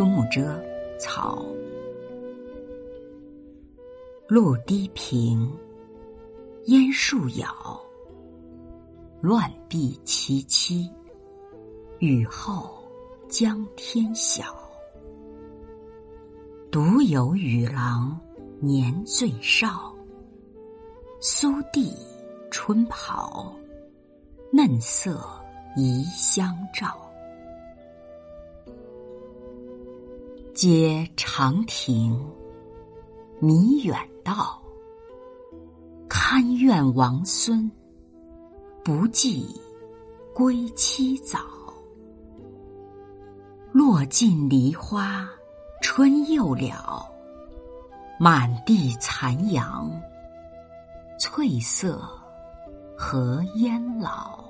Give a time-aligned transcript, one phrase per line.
[0.00, 0.58] 苏幕遮，
[0.98, 1.44] 草。
[4.26, 5.54] 露滴平，
[6.68, 7.78] 烟树杳，
[9.20, 10.90] 乱壁萋萋，
[11.98, 12.82] 雨后
[13.28, 14.56] 江天晓。
[16.70, 18.18] 独有雨郎
[18.58, 19.94] 年最少，
[21.20, 21.94] 苏地
[22.50, 23.54] 春袍，
[24.50, 25.22] 嫩色
[25.76, 27.09] 宜相照。
[30.62, 32.22] 接长亭，
[33.38, 34.60] 迷远道，
[36.06, 37.72] 堪怨王孙，
[38.84, 39.58] 不记
[40.34, 41.40] 归期早。
[43.72, 45.26] 落尽梨花。
[45.80, 47.10] 春又了，
[48.18, 49.90] 满地残阳，
[51.18, 52.06] 翠色
[52.94, 54.44] 何烟老？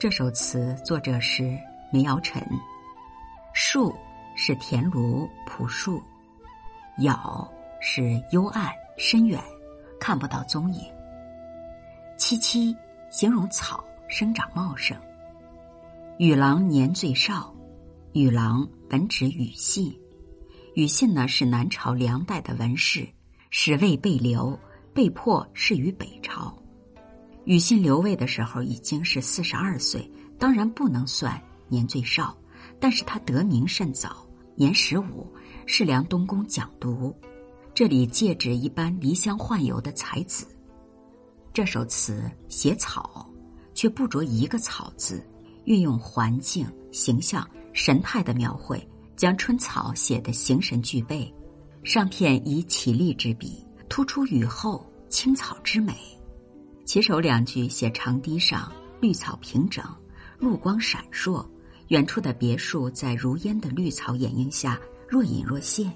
[0.00, 1.58] 这首词作者是
[1.92, 2.40] 梅尧臣。
[3.52, 3.92] 树
[4.36, 6.00] 是田庐朴树，
[6.98, 9.42] 杳是幽暗深远，
[9.98, 10.82] 看不到踪影。
[12.16, 12.72] 萋萋
[13.10, 14.96] 形容草生长茂盛。
[16.18, 17.52] 与郎年最少，
[18.12, 19.92] 与郎本指庾信。
[20.76, 23.04] 庾信呢是南朝梁代的文士，
[23.50, 24.56] 使位被流，
[24.94, 26.56] 被迫仕于北朝。
[27.48, 30.06] 庾信留位的时候已经是四十二岁，
[30.38, 32.36] 当然不能算年最少，
[32.78, 35.26] 但是他得名甚早，年十五，
[35.64, 37.16] 是梁东宫讲读。
[37.72, 40.46] 这里借指一般离乡宦游的才子。
[41.54, 43.26] 这首词写草，
[43.72, 45.26] 却不着一个草字。
[45.64, 51.34] 运用环境、形象、神态的描绘，将春草写得形神俱备。
[51.82, 55.94] 上片以绮丽之笔，突出雨后青草之美。
[56.88, 59.84] 起首两句写长堤上绿草平整，
[60.38, 61.46] 露光闪烁，
[61.88, 65.92] 远处的别墅在如烟的绿草掩映下若隐若现。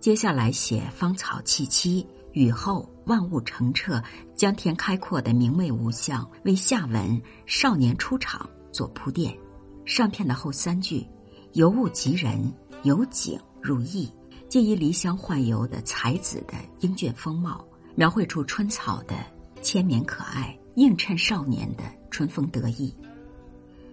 [0.00, 4.02] 接下来写芳草萋萋，雨后万物澄澈，
[4.34, 8.48] 江天开阔的明媚无相，为下文少年出场。
[8.72, 9.38] 做铺垫，
[9.84, 11.06] 上片的后三句，
[11.52, 12.50] 由物及人，
[12.84, 14.10] 由景入意，
[14.48, 17.62] 借以离乡宦游的才子的英俊风貌，
[17.94, 19.14] 描绘出春草的
[19.62, 22.94] 千绵可爱，映衬少年的春风得意。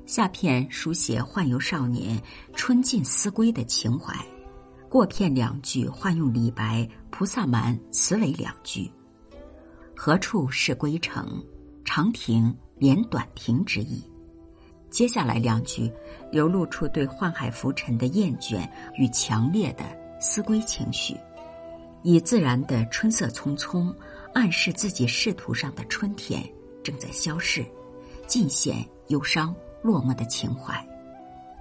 [0.06, 2.20] 下片书写宦游少年
[2.54, 4.14] 春尽思归的情怀，
[4.90, 6.82] 过片两句换用李白
[7.12, 8.92] 《菩萨蛮》词尾两句
[9.96, 11.42] ：“何处是归程？
[11.86, 14.04] 长亭连短亭”之意。
[14.90, 15.92] 接下来两句，
[16.32, 19.84] 流露出对宦海浮沉的厌倦与强烈的
[20.20, 21.16] 思归情绪，
[22.02, 23.94] 以自然的春色匆匆，
[24.34, 26.44] 暗示自己仕途上的春天
[26.84, 27.66] 正在消逝，
[28.28, 30.86] 尽显忧伤落寞的情怀。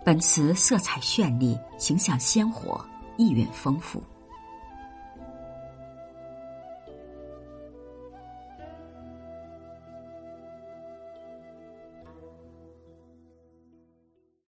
[0.05, 2.84] 本词色彩绚丽，形象鲜活，
[3.17, 4.03] 意蕴丰富。